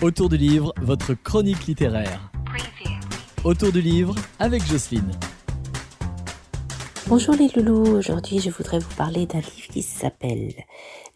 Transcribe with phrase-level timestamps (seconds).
[0.00, 2.30] Autour du livre, votre chronique littéraire.
[3.42, 5.10] Autour du livre avec Jocelyne.
[7.08, 10.54] Bonjour les loulous, aujourd'hui je voudrais vous parler d'un livre qui s'appelle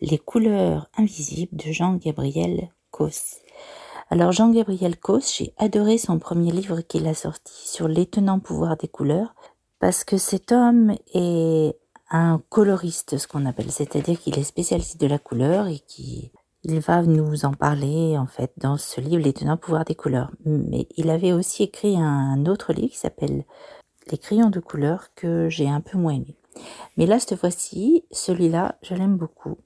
[0.00, 3.38] Les couleurs invisibles de Jean-Gabriel Cos.
[4.10, 8.88] Alors Jean-Gabriel Cos, j'ai adoré son premier livre qu'il a sorti sur l'étonnant pouvoir des
[8.88, 9.36] couleurs
[9.78, 11.76] parce que cet homme est
[12.10, 16.32] un coloriste, ce qu'on appelle, c'est-à-dire qu'il est spécialiste de la couleur et qui
[16.64, 20.30] il va nous en parler en fait dans ce livre Les tenants pouvoirs des couleurs.
[20.44, 23.44] Mais il avait aussi écrit un autre livre qui s'appelle
[24.10, 26.36] Les crayons de couleur que j'ai un peu moins aimé.
[26.96, 29.58] Mais là, cette fois-ci, celui-là, je l'aime beaucoup.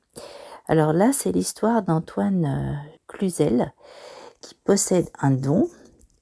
[0.68, 3.72] Alors là, c'est l'histoire d'Antoine euh, Cluzel
[4.40, 5.68] qui possède un don,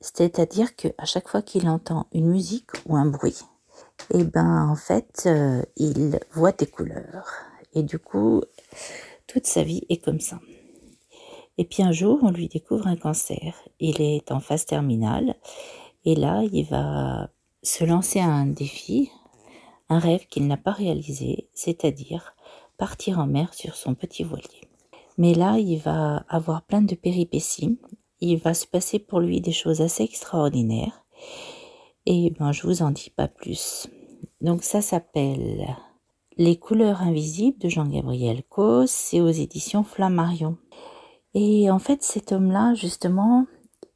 [0.00, 3.40] c'est-à-dire que à chaque fois qu'il entend une musique ou un bruit,
[4.10, 7.28] eh ben en fait, euh, il voit des couleurs.
[7.74, 8.42] Et du coup,
[9.26, 10.38] toute sa vie est comme ça.
[11.58, 13.54] Et puis un jour, on lui découvre un cancer.
[13.80, 15.36] Il est en phase terminale.
[16.04, 17.30] Et là, il va
[17.62, 19.10] se lancer à un défi,
[19.88, 22.34] un rêve qu'il n'a pas réalisé, c'est-à-dire
[22.76, 24.68] partir en mer sur son petit voilier.
[25.16, 27.78] Mais là, il va avoir plein de péripéties.
[28.20, 31.04] Il va se passer pour lui des choses assez extraordinaires.
[32.06, 33.88] Et ben, je vous en dis pas plus.
[34.40, 35.66] Donc ça s'appelle
[36.36, 40.58] Les couleurs invisibles de Jean-Gabriel Cos, c'est aux éditions Flammarion.
[41.34, 43.46] Et en fait, cet homme-là, justement,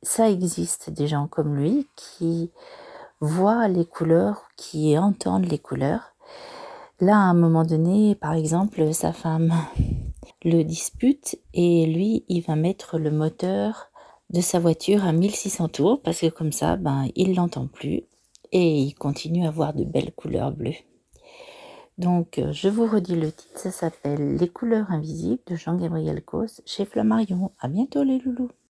[0.03, 2.51] ça existe des gens comme lui qui
[3.21, 6.15] voient les couleurs, qui entendent les couleurs.
[7.01, 9.53] Là, à un moment donné, par exemple, sa femme
[10.45, 13.91] le dispute et lui, il va mettre le moteur
[14.31, 18.03] de sa voiture à 1600 tours parce que comme ça, ben, il l'entend plus
[18.53, 20.75] et il continue à voir de belles couleurs bleues.
[21.99, 26.63] Donc, euh, je vous redis le titre, ça s'appelle Les couleurs invisibles de Jean-Gabriel Cos
[26.65, 27.53] chez Flammarion.
[27.59, 28.51] À bientôt les loulous.